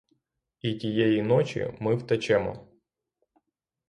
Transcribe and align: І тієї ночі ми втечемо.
І 0.61 0.73
тієї 0.75 1.21
ночі 1.21 1.73
ми 1.79 1.95
втечемо. 1.95 2.67